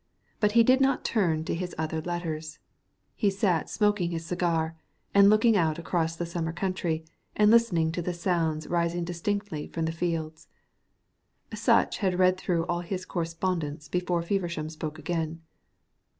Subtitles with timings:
[0.39, 2.57] But he did not turn to his other letters.
[3.13, 4.75] He sat smoking his cigar,
[5.13, 9.85] and looked out across the summer country and listened to the sounds rising distinctly from
[9.85, 10.47] the fields.
[11.53, 15.43] Sutch had read through all of his correspondence before Feversham spoke again.